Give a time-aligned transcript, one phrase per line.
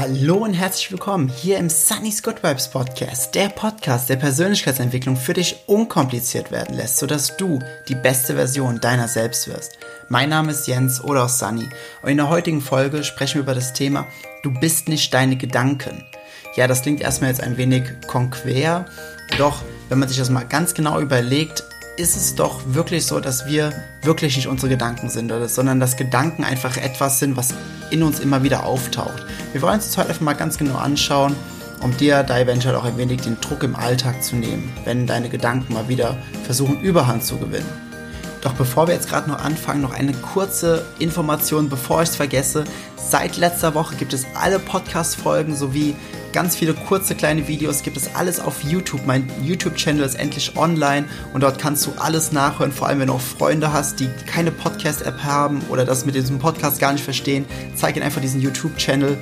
[0.00, 5.32] Hallo und herzlich willkommen hier im Sunny's Good Vibes Podcast, der Podcast, der Persönlichkeitsentwicklung für
[5.32, 7.58] dich unkompliziert werden lässt, sodass du
[7.88, 9.76] die beste Version deiner selbst wirst.
[10.08, 11.68] Mein Name ist Jens oder auch Sunny
[12.02, 14.06] und in der heutigen Folge sprechen wir über das Thema
[14.44, 16.04] Du bist nicht deine Gedanken.
[16.54, 18.86] Ja, das klingt erstmal jetzt ein wenig konquer,
[19.36, 21.64] doch wenn man sich das mal ganz genau überlegt,
[21.98, 23.72] ist es doch wirklich so, dass wir
[24.02, 27.54] wirklich nicht unsere Gedanken sind, sondern dass Gedanken einfach etwas sind, was
[27.90, 29.26] in uns immer wieder auftaucht.
[29.52, 31.34] Wir wollen uns das heute einfach mal ganz genau anschauen,
[31.82, 35.28] um dir da eventuell auch ein wenig den Druck im Alltag zu nehmen, wenn deine
[35.28, 37.66] Gedanken mal wieder versuchen, Überhand zu gewinnen.
[38.42, 42.62] Doch bevor wir jetzt gerade noch anfangen, noch eine kurze Information, bevor ich es vergesse.
[42.96, 45.96] Seit letzter Woche gibt es alle Podcast-Folgen sowie
[46.32, 49.06] ganz viele kurze kleine Videos, gibt es alles auf YouTube.
[49.06, 53.14] Mein YouTube-Channel ist endlich online und dort kannst du alles nachhören, vor allem wenn du
[53.14, 57.44] auch Freunde hast, die keine Podcast-App haben oder das mit diesem Podcast gar nicht verstehen.
[57.74, 59.16] Zeig ihnen einfach diesen YouTube-Channel.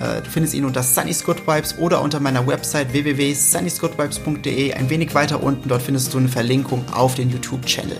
[0.00, 4.74] Äh, du findest ihn unter Sunny's Good Vibes oder unter meiner Website www.sunnysgoodvibes.de.
[4.74, 7.96] Ein wenig weiter unten, dort findest du eine Verlinkung auf den YouTube-Channel.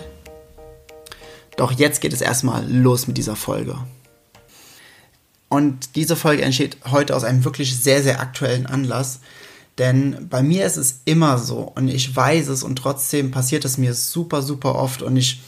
[1.56, 3.76] Doch jetzt geht es erstmal los mit dieser Folge.
[5.52, 9.20] Und diese Folge entsteht heute aus einem wirklich sehr, sehr aktuellen Anlass.
[9.76, 13.76] Denn bei mir ist es immer so und ich weiß es und trotzdem passiert es
[13.76, 15.42] mir super, super oft und ich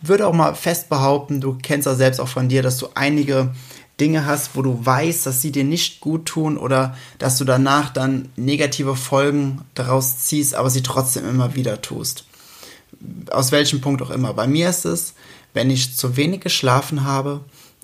[0.00, 3.52] würde auch mal fest behaupten, du kennst das selbst auch von dir, dass du einige
[3.98, 7.92] Dinge hast, wo du weißt, dass sie dir nicht gut tun oder dass du danach
[7.92, 12.26] dann negative Folgen daraus ziehst, aber sie trotzdem immer wieder tust.
[13.32, 14.34] Aus welchem Punkt auch immer.
[14.34, 15.14] Bei mir ist es,
[15.52, 17.40] wenn ich zu wenig geschlafen habe,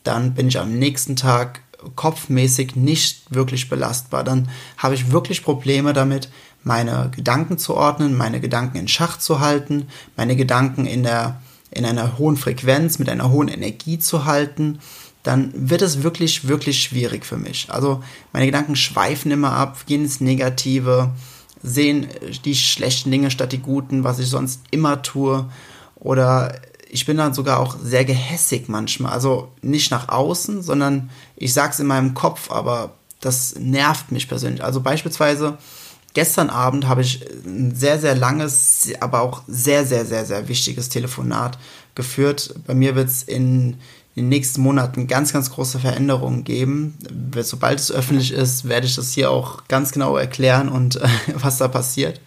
[0.08, 1.60] dann bin ich am nächsten Tag
[1.94, 4.24] kopfmäßig nicht wirklich belastbar.
[4.24, 6.30] Dann habe ich wirklich Probleme damit,
[6.64, 11.84] meine Gedanken zu ordnen, meine Gedanken in Schach zu halten, meine Gedanken in, der, in
[11.84, 14.78] einer hohen Frequenz, mit einer hohen Energie zu halten.
[15.22, 17.66] Dann wird es wirklich, wirklich schwierig für mich.
[17.68, 21.10] Also meine Gedanken schweifen immer ab, gehen ins Negative,
[21.62, 22.08] sehen
[22.46, 25.46] die schlechten Dinge statt die guten, was ich sonst immer tue.
[25.96, 26.54] Oder
[26.90, 29.12] ich bin dann sogar auch sehr gehässig manchmal.
[29.12, 34.62] Also nicht nach außen, sondern ich sag's in meinem Kopf, aber das nervt mich persönlich.
[34.62, 35.58] Also beispielsweise
[36.14, 40.88] gestern Abend habe ich ein sehr, sehr langes, aber auch sehr, sehr, sehr, sehr wichtiges
[40.88, 41.58] Telefonat
[41.94, 42.54] geführt.
[42.66, 43.76] Bei mir wird es in
[44.16, 46.98] den nächsten Monaten ganz, ganz große Veränderungen geben.
[47.42, 51.00] Sobald es öffentlich ist, werde ich das hier auch ganz genau erklären und
[51.34, 52.20] was da passiert.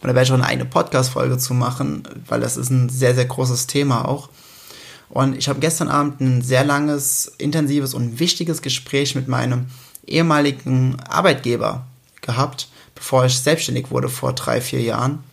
[0.00, 3.14] Und da werde ich auch eine eigene Podcast-Folge zu machen, weil das ist ein sehr,
[3.14, 4.30] sehr großes Thema auch.
[5.10, 9.66] Und ich habe gestern Abend ein sehr langes, intensives und wichtiges Gespräch mit meinem
[10.06, 11.86] ehemaligen Arbeitgeber
[12.20, 15.24] gehabt, bevor ich selbstständig wurde vor drei, vier Jahren.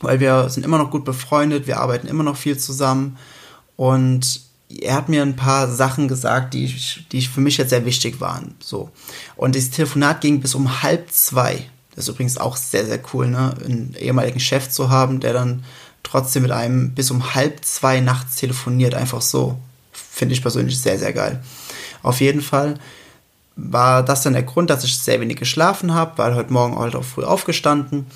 [0.00, 3.18] Weil wir sind immer noch gut befreundet, wir arbeiten immer noch viel zusammen.
[3.76, 6.74] Und er hat mir ein paar Sachen gesagt, die,
[7.12, 8.54] die für mich jetzt sehr wichtig waren.
[8.60, 8.90] So.
[9.36, 11.68] Und das Telefonat ging bis um halb zwei.
[11.94, 13.54] Das ist übrigens auch sehr, sehr cool, ne?
[13.64, 15.64] einen ehemaligen Chef zu haben, der dann
[16.02, 19.58] trotzdem mit einem bis um halb zwei nachts telefoniert, einfach so.
[19.92, 21.42] Finde ich persönlich sehr, sehr geil.
[22.02, 22.74] Auf jeden Fall
[23.56, 26.96] war das dann der Grund, dass ich sehr wenig geschlafen habe, weil heute Morgen halt
[26.96, 28.06] auch früh aufgestanden.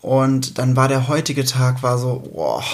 [0.00, 2.64] Und dann war der heutige Tag, war so, boah,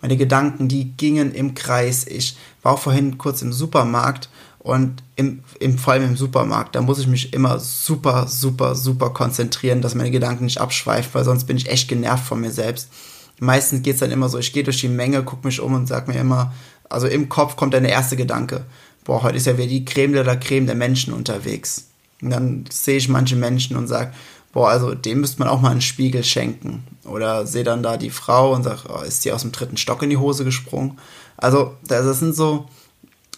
[0.00, 2.06] meine Gedanken, die gingen im Kreis.
[2.06, 4.30] Ich war vorhin kurz im Supermarkt
[4.60, 9.10] und im, im, vor allem im Supermarkt, da muss ich mich immer super, super, super
[9.10, 12.90] konzentrieren, dass meine Gedanken nicht abschweifen, weil sonst bin ich echt genervt von mir selbst.
[13.38, 15.86] Meistens geht es dann immer so, ich gehe durch die Menge, gucke mich um und
[15.86, 16.52] sag mir immer,
[16.90, 18.66] also im Kopf kommt dann der erste Gedanke,
[19.04, 21.86] boah, heute ist ja wieder die Creme de la Creme der Menschen unterwegs.
[22.20, 24.12] Und dann sehe ich manche Menschen und sage,
[24.52, 26.84] boah, also dem müsste man auch mal einen Spiegel schenken.
[27.04, 30.02] Oder sehe dann da die Frau und sage, oh, ist die aus dem dritten Stock
[30.02, 30.98] in die Hose gesprungen?
[31.38, 32.68] Also das sind so,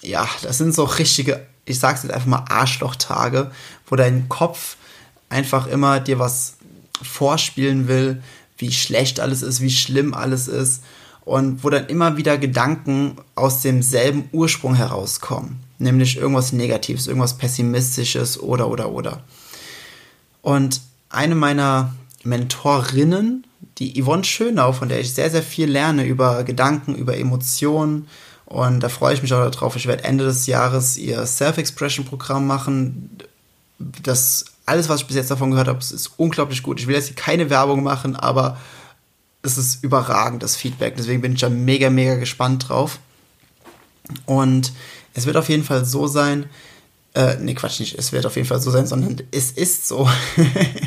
[0.03, 3.51] ja, das sind so richtige, ich sag's jetzt einfach mal Arschlochtage,
[3.87, 4.77] wo dein Kopf
[5.29, 6.57] einfach immer dir was
[7.03, 8.23] vorspielen will,
[8.59, 10.83] wie schlecht alles ist, wie schlimm alles ist
[11.25, 18.39] und wo dann immer wieder Gedanken aus demselben Ursprung herauskommen, nämlich irgendwas Negatives, irgendwas Pessimistisches
[18.39, 19.23] oder oder oder.
[20.43, 21.95] Und eine meiner
[22.25, 23.47] Mentorinnen,
[23.79, 28.09] die Yvonne Schönau, von der ich sehr, sehr viel lerne über Gedanken, über Emotionen,
[28.53, 29.77] und da freue ich mich auch darauf.
[29.77, 33.17] Ich werde Ende des Jahres ihr Self-Expression-Programm machen.
[33.79, 36.79] Das alles, was ich bis jetzt davon gehört habe, ist unglaublich gut.
[36.79, 38.59] Ich will jetzt hier keine Werbung machen, aber
[39.41, 40.97] es ist überragend, das Feedback.
[40.99, 42.99] Deswegen bin ich da mega, mega gespannt drauf.
[44.27, 44.75] Und
[45.15, 46.45] es wird auf jeden Fall so sein,
[47.15, 50.11] äh, nee, Quatsch nicht, es wird auf jeden Fall so sein, sondern es ist so,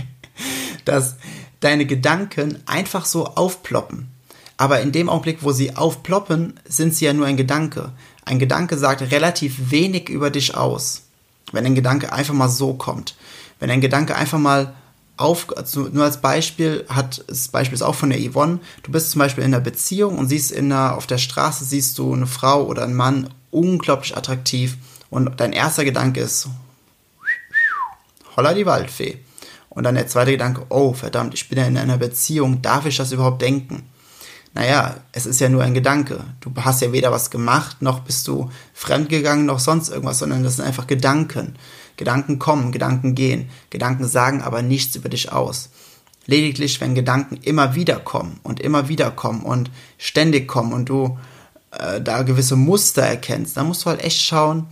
[0.85, 1.15] dass
[1.61, 4.11] deine Gedanken einfach so aufploppen.
[4.57, 7.91] Aber in dem Augenblick, wo sie aufploppen, sind sie ja nur ein Gedanke.
[8.23, 11.03] Ein Gedanke sagt relativ wenig über dich aus.
[11.51, 13.15] Wenn ein Gedanke einfach mal so kommt.
[13.59, 14.73] Wenn ein Gedanke einfach mal
[15.17, 19.11] auf, also nur als Beispiel hat, das Beispiel ist auch von der Yvonne, du bist
[19.11, 22.27] zum Beispiel in einer Beziehung und siehst in einer, auf der Straße siehst du eine
[22.27, 24.77] Frau oder einen Mann unglaublich attraktiv
[25.09, 26.49] und dein erster Gedanke ist,
[28.35, 29.19] holla die Waldfee.
[29.69, 32.97] Und dann der zweite Gedanke, oh verdammt, ich bin ja in einer Beziehung, darf ich
[32.97, 33.83] das überhaupt denken?
[34.55, 36.23] Naja, es ist ja nur ein Gedanke.
[36.39, 40.55] Du hast ja weder was gemacht, noch bist du fremdgegangen, noch sonst irgendwas, sondern das
[40.55, 41.55] sind einfach Gedanken.
[41.97, 43.49] Gedanken kommen, Gedanken gehen.
[43.69, 45.69] Gedanken sagen aber nichts über dich aus.
[46.25, 51.19] Lediglich, wenn Gedanken immer wieder kommen und immer wieder kommen und ständig kommen und du
[51.71, 54.67] äh, da gewisse Muster erkennst, dann musst du halt echt schauen,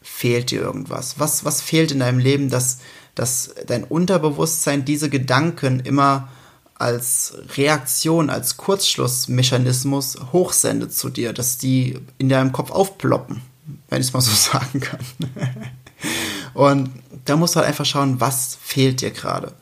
[0.00, 1.18] fehlt dir irgendwas?
[1.18, 2.78] Was, was fehlt in deinem Leben, dass,
[3.14, 6.28] dass dein Unterbewusstsein diese Gedanken immer
[6.78, 13.40] als Reaktion, als Kurzschlussmechanismus hochsendet zu dir, dass die in deinem Kopf aufploppen,
[13.88, 15.00] wenn ich es mal so sagen kann.
[16.54, 16.90] und
[17.24, 19.52] da musst du halt einfach schauen, was fehlt dir gerade.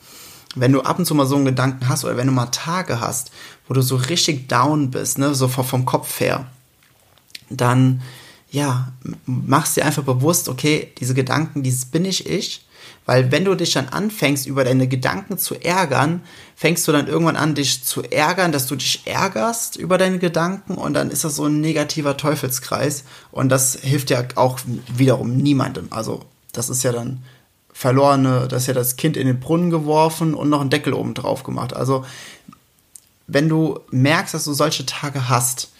[0.56, 3.00] Wenn du ab und zu mal so einen Gedanken hast oder wenn du mal Tage
[3.00, 3.30] hast,
[3.66, 6.46] wo du so richtig down bist, ne, so vom Kopf her,
[7.50, 8.02] dann
[8.50, 8.92] ja,
[9.26, 12.64] machst dir einfach bewusst, okay, diese Gedanken, dieses bin ich ich.
[13.06, 16.22] Weil wenn du dich dann anfängst, über deine Gedanken zu ärgern,
[16.56, 20.74] fängst du dann irgendwann an, dich zu ärgern, dass du dich ärgerst über deine Gedanken
[20.74, 24.58] und dann ist das so ein negativer Teufelskreis und das hilft ja auch
[24.96, 25.88] wiederum niemandem.
[25.90, 26.22] Also
[26.52, 27.22] das ist ja dann
[27.72, 31.14] verlorene, das ist ja das Kind in den Brunnen geworfen und noch einen Deckel oben
[31.14, 31.74] drauf gemacht.
[31.74, 32.04] Also
[33.26, 35.72] wenn du merkst, dass du solche Tage hast,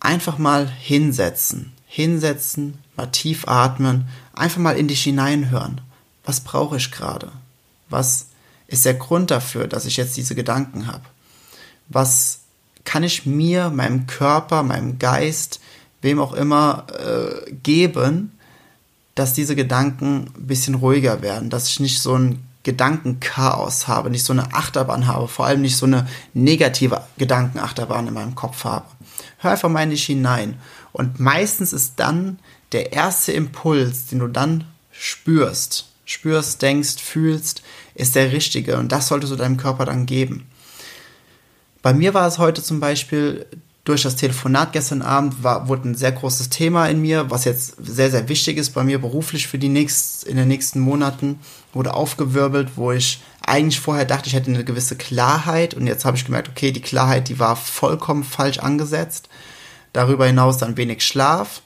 [0.00, 5.80] einfach mal hinsetzen hinsetzen, mal tief atmen, einfach mal in dich hineinhören.
[6.26, 7.32] Was brauche ich gerade?
[7.88, 8.26] Was
[8.66, 11.04] ist der Grund dafür, dass ich jetzt diese Gedanken habe?
[11.88, 12.40] Was
[12.84, 15.60] kann ich mir, meinem Körper, meinem Geist,
[16.02, 18.32] wem auch immer äh, geben,
[19.14, 24.24] dass diese Gedanken ein bisschen ruhiger werden, dass ich nicht so ein Gedankenchaos habe, nicht
[24.24, 28.86] so eine Achterbahn habe, vor allem nicht so eine negative Gedankenachterbahn in meinem Kopf habe.
[29.38, 30.58] Hör einfach mal in dich hinein
[30.92, 32.40] und meistens ist dann
[32.72, 37.62] der erste Impuls, den du dann spürst, spürst, denkst, fühlst,
[37.94, 38.78] ist der richtige.
[38.78, 40.46] Und das solltest du deinem Körper dann geben.
[41.82, 43.44] Bei mir war es heute zum Beispiel
[43.84, 47.76] durch das Telefonat gestern Abend war, wurde ein sehr großes Thema in mir, was jetzt
[47.78, 51.38] sehr, sehr wichtig ist bei mir beruflich für die nächst, in den nächsten Monaten,
[51.72, 56.16] wurde aufgewirbelt, wo ich eigentlich vorher dachte, ich hätte eine gewisse Klarheit und jetzt habe
[56.16, 59.28] ich gemerkt, okay, die Klarheit, die war vollkommen falsch angesetzt
[59.96, 61.62] darüber hinaus dann wenig Schlaf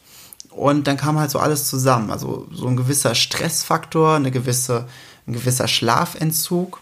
[0.51, 2.11] und dann kam halt so alles zusammen.
[2.11, 4.87] Also so ein gewisser Stressfaktor, eine gewisse,
[5.27, 6.81] ein gewisser Schlafentzug.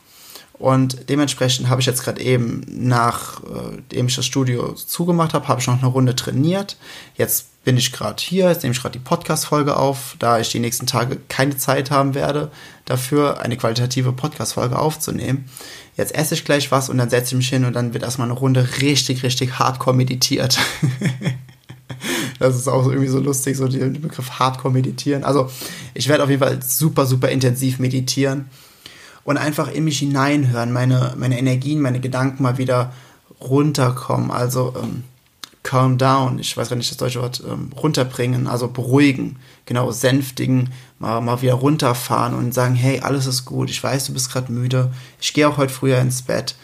[0.55, 5.61] Und dementsprechend habe ich jetzt gerade eben, nachdem äh, ich das Studio zugemacht habe, habe
[5.61, 6.77] ich noch eine Runde trainiert.
[7.17, 10.59] Jetzt bin ich gerade hier, jetzt nehme ich gerade die Podcast-Folge auf, da ich die
[10.59, 12.51] nächsten Tage keine Zeit haben werde,
[12.87, 15.49] dafür eine qualitative Podcast-Folge aufzunehmen.
[15.97, 18.29] Jetzt esse ich gleich was und dann setze ich mich hin und dann wird erstmal
[18.29, 20.59] eine Runde richtig, richtig hardcore meditiert.
[22.39, 25.25] das ist auch irgendwie so lustig, so der Begriff hardcore meditieren.
[25.25, 25.51] Also
[25.95, 28.47] ich werde auf jeden Fall super, super intensiv meditieren
[29.25, 32.93] und einfach in mich hineinhören, meine, meine Energien, meine Gedanken mal wieder
[33.41, 34.31] runterkommen.
[34.31, 35.05] Also ähm,
[35.63, 39.37] calm down, ich weiß gar nicht das deutsche Wort, ähm, runterbringen, also beruhigen,
[39.67, 44.15] genau, sänftigen, mal, mal wieder runterfahren und sagen, hey, alles ist gut, ich weiß, du
[44.15, 44.91] bist gerade müde,
[45.21, 46.55] ich gehe auch heute früher ins Bett.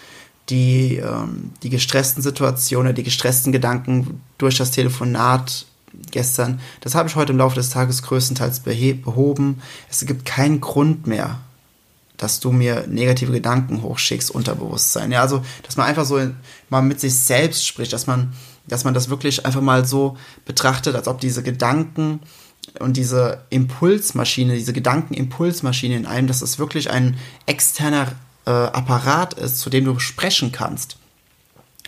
[0.50, 5.64] Die, ähm, die gestressten Situationen, die gestressten Gedanken durch das Telefonat
[6.10, 9.62] gestern, das habe ich heute im Laufe des Tages größtenteils behoben.
[9.90, 11.38] Es gibt keinen Grund mehr,
[12.16, 15.12] dass du mir negative Gedanken hochschickst, Unterbewusstsein.
[15.12, 16.20] Ja, also, dass man einfach so
[16.68, 18.32] mal mit sich selbst spricht, dass man,
[18.66, 22.20] dass man das wirklich einfach mal so betrachtet, als ob diese Gedanken
[22.78, 28.12] und diese Impulsmaschine, diese Gedankenimpulsmaschine in einem, dass es wirklich ein externer
[28.46, 30.96] äh, Apparat ist, zu dem du sprechen kannst.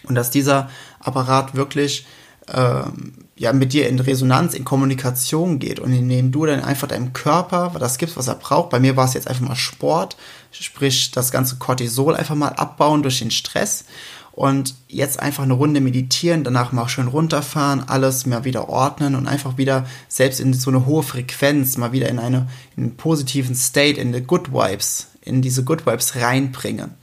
[0.04, 0.70] Und dass dieser
[1.00, 2.06] Apparat wirklich
[2.52, 7.12] ähm, ja, mit dir in Resonanz, in Kommunikation geht und indem du dann einfach deinem
[7.12, 8.70] Körper das gibst, was er braucht.
[8.70, 10.16] Bei mir war es jetzt einfach mal Sport,
[10.52, 13.84] sprich das ganze Cortisol einfach mal abbauen durch den Stress
[14.32, 19.26] und jetzt einfach eine Runde meditieren, danach mal schön runterfahren, alles mal wieder ordnen und
[19.26, 23.54] einfach wieder selbst in so eine hohe Frequenz, mal wieder in, eine, in einen positiven
[23.54, 26.94] State, in die Good Vibes, in diese Good Vibes reinbringen.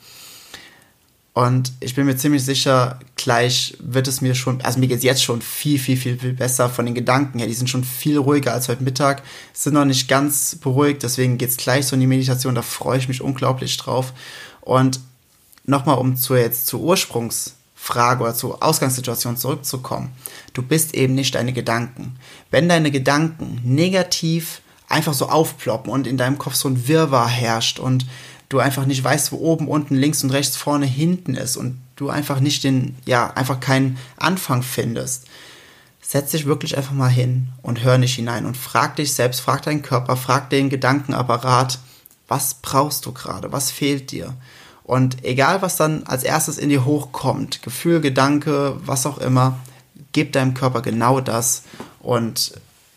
[1.34, 5.04] Und ich bin mir ziemlich sicher, gleich wird es mir schon, also mir geht es
[5.04, 7.48] jetzt schon viel, viel, viel, viel besser von den Gedanken her.
[7.48, 11.50] Die sind schon viel ruhiger als heute Mittag, sind noch nicht ganz beruhigt, deswegen geht
[11.50, 14.14] es gleich so in die Meditation, da freue ich mich unglaublich drauf.
[14.62, 15.00] Und
[15.66, 20.12] nochmal, um zu jetzt zur Ursprungsfrage oder zur Ausgangssituation zurückzukommen.
[20.54, 22.16] Du bist eben nicht deine Gedanken.
[22.52, 27.80] Wenn deine Gedanken negativ einfach so aufploppen und in deinem Kopf so ein Wirrwarr herrscht
[27.80, 28.06] und
[28.50, 32.10] du einfach nicht weißt, wo oben, unten, links und rechts, vorne, hinten ist und du
[32.10, 35.26] einfach nicht den, ja, einfach keinen Anfang findest.
[36.02, 39.64] Setz dich wirklich einfach mal hin und hör nicht hinein und frag dich selbst, frag
[39.64, 41.80] deinen Körper, frag den Gedankenapparat,
[42.28, 44.34] was brauchst du gerade, was fehlt dir?
[44.84, 49.60] Und egal, was dann als erstes in dir hochkommt, Gefühl, Gedanke, was auch immer,
[50.12, 51.64] gib deinem Körper genau das
[52.00, 52.54] und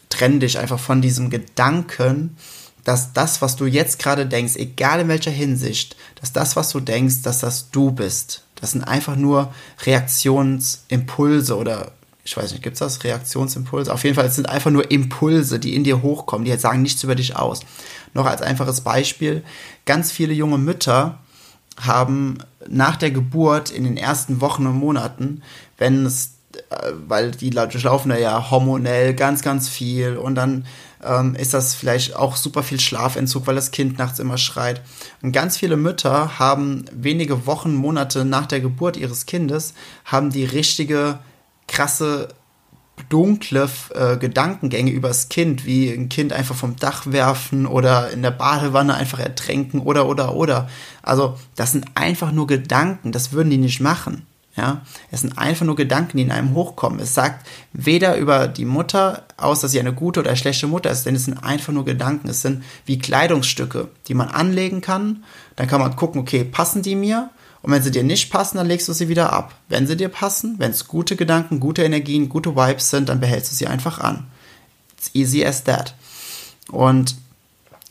[0.09, 2.37] trenn dich einfach von diesem Gedanken,
[2.85, 6.81] dass das, was du jetzt gerade denkst, egal in welcher Hinsicht, dass das, was du
[6.81, 8.45] denkst, dass das du bist.
[8.55, 9.53] Das sind einfach nur
[9.85, 11.93] Reaktionsimpulse oder
[12.27, 13.05] ich weiß nicht, gibt es das?
[13.05, 13.93] Reaktionsimpulse?
[13.93, 16.83] Auf jeden Fall, es sind einfach nur Impulse, die in dir hochkommen, die jetzt sagen
[16.83, 17.61] nichts über dich aus.
[18.15, 19.45] Noch als einfaches Beispiel,
[19.85, 21.21] ganz viele junge Mütter
[21.81, 25.43] haben nach der Geburt in den ersten Wochen und Monaten,
[25.79, 26.36] wenn es
[27.07, 30.67] weil die durchlaufen da ja hormonell ganz, ganz viel und dann
[31.05, 34.83] ähm, ist das vielleicht auch super viel Schlafentzug, weil das Kind nachts immer schreit.
[35.23, 40.45] Und ganz viele Mütter haben wenige Wochen, Monate nach der Geburt ihres Kindes, haben die
[40.45, 41.19] richtige,
[41.69, 42.29] krasse,
[43.11, 48.31] dunkle äh, Gedankengänge übers Kind, wie ein Kind einfach vom Dach werfen oder in der
[48.31, 50.69] Badewanne einfach ertränken oder, oder, oder.
[51.03, 54.27] Also, das sind einfach nur Gedanken, das würden die nicht machen.
[54.57, 56.99] Ja, es sind einfach nur Gedanken, die in einem hochkommen.
[57.01, 61.05] Es sagt weder über die Mutter aus, dass sie eine gute oder schlechte Mutter ist,
[61.05, 62.29] denn es sind einfach nur Gedanken.
[62.29, 65.25] Es sind wie Kleidungsstücke, die man anlegen kann.
[65.57, 67.29] Dann kann man gucken, okay, passen die mir?
[67.61, 69.55] Und wenn sie dir nicht passen, dann legst du sie wieder ab.
[69.69, 73.53] Wenn sie dir passen, wenn es gute Gedanken, gute Energien, gute Vibes sind, dann behältst
[73.53, 74.27] du sie einfach an.
[74.97, 75.95] It's easy as that.
[76.71, 77.17] Und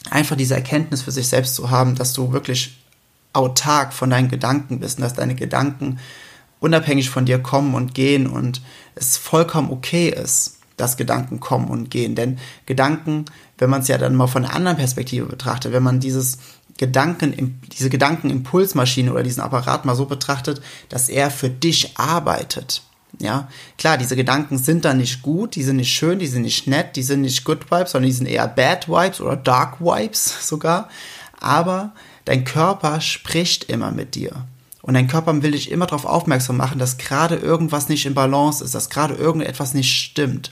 [0.09, 2.77] einfach diese Erkenntnis für sich selbst zu haben, dass du wirklich
[3.33, 5.99] autark von deinen Gedanken bist und dass deine Gedanken
[6.65, 8.59] unabhängig von dir kommen und gehen und
[8.95, 12.15] es vollkommen okay ist, dass Gedanken kommen und gehen.
[12.15, 13.25] Denn Gedanken,
[13.59, 16.39] wenn man es ja dann mal von einer anderen Perspektive betrachtet, wenn man dieses
[16.77, 22.81] Gedanken, diese Gedankenimpulsmaschine oder diesen Apparat mal so betrachtet, dass er für dich arbeitet.
[23.19, 26.67] Ja, klar, diese Gedanken sind dann nicht gut, die sind nicht schön, die sind nicht
[26.67, 30.33] nett, die sind nicht Good Vibes, sondern die sind eher Bad Vibes oder Dark Vibes
[30.49, 30.89] sogar.
[31.39, 31.93] Aber
[32.25, 34.47] dein Körper spricht immer mit dir.
[34.85, 38.63] Und dein Körper will dich immer darauf aufmerksam machen, dass gerade irgendwas nicht in Balance
[38.63, 40.51] ist, dass gerade irgendetwas nicht stimmt.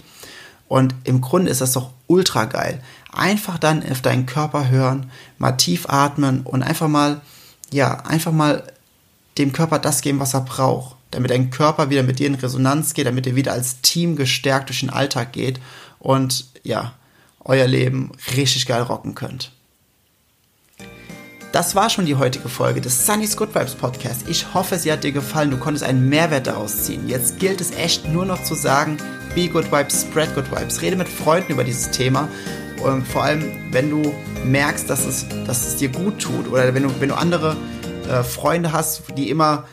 [0.67, 2.81] Und im Grunde ist das doch ultra geil.
[3.11, 7.21] Einfach dann auf deinen Körper hören, mal tief atmen und einfach mal,
[7.71, 8.63] ja, einfach mal
[9.37, 10.95] dem Körper das geben, was er braucht.
[11.11, 14.69] Damit dein Körper wieder mit dir in Resonanz geht, damit ihr wieder als Team gestärkt
[14.69, 15.59] durch den Alltag geht
[15.99, 16.93] und ja,
[17.45, 19.51] euer Leben richtig geil rocken könnt.
[21.53, 24.27] Das war schon die heutige Folge des Sunny's Good Vibes Podcast.
[24.27, 25.51] Ich hoffe, sie hat dir gefallen.
[25.51, 27.07] Du konntest einen Mehrwert daraus ziehen.
[27.07, 28.97] Jetzt gilt es echt nur noch zu sagen,
[29.35, 30.81] be good vibes, spread good vibes.
[30.81, 32.27] Rede mit Freunden über dieses Thema.
[32.83, 36.81] Und vor allem, wenn du merkst, dass es, dass es dir gut tut oder wenn
[36.81, 37.55] du, wenn du andere
[38.09, 39.65] äh, Freunde hast, die immer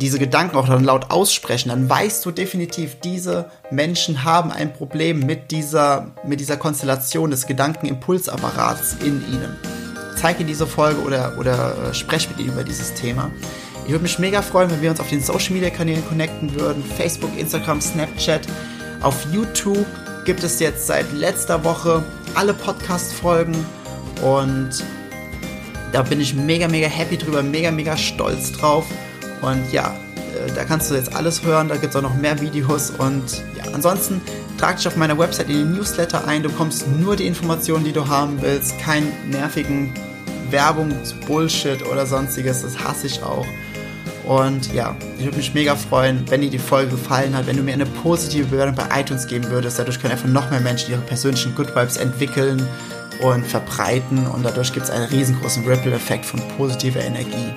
[0.00, 5.18] diese Gedanken auch dann laut aussprechen, dann weißt du definitiv, diese Menschen haben ein Problem
[5.18, 9.73] mit dieser, mit dieser Konstellation des Gedankenimpulsapparats in ihnen
[10.24, 13.30] zeig ihm diese Folge oder, oder äh, mit ihm über dieses Thema.
[13.84, 16.82] Ich würde mich mega freuen, wenn wir uns auf den Social Media Kanälen connecten würden.
[16.82, 18.40] Facebook, Instagram, Snapchat.
[19.02, 19.84] Auf YouTube
[20.24, 22.02] gibt es jetzt seit letzter Woche
[22.34, 23.54] alle Podcast-Folgen
[24.22, 24.70] und
[25.92, 28.86] da bin ich mega, mega happy drüber, mega, mega stolz drauf.
[29.42, 32.40] Und ja, äh, da kannst du jetzt alles hören, da gibt es auch noch mehr
[32.40, 34.22] Videos und ja, ansonsten
[34.56, 37.92] trag dich auf meiner Website in den Newsletter ein, du bekommst nur die Informationen, die
[37.92, 39.92] du haben willst, keinen nervigen
[40.50, 40.92] Werbung,
[41.26, 43.46] Bullshit oder sonstiges, das hasse ich auch.
[44.24, 47.62] Und ja, ich würde mich mega freuen, wenn dir die Folge gefallen hat, wenn du
[47.62, 49.78] mir eine positive Bewertung bei iTunes geben würdest.
[49.78, 52.66] Dadurch können einfach noch mehr Menschen ihre persönlichen Good Vibes entwickeln
[53.20, 57.52] und verbreiten und dadurch gibt es einen riesengroßen Ripple-Effekt von positiver Energie.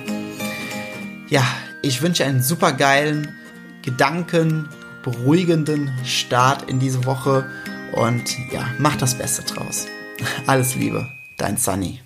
[1.28, 1.42] Ja,
[1.82, 3.34] ich wünsche einen super geilen,
[3.82, 4.68] Gedanken,
[5.02, 7.46] beruhigenden Start in diese Woche
[7.92, 9.86] und ja, mach das Beste draus.
[10.46, 12.00] Alles Liebe, dein Sunny.